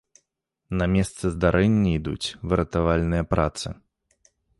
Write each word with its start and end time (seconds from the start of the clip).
На 0.79 0.85
месцы 0.93 1.23
здарэння 1.35 1.91
ідуць 1.99 2.31
выратавальныя 2.53 3.23
працы. 3.35 3.67